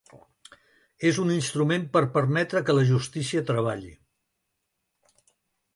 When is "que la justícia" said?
2.69-3.45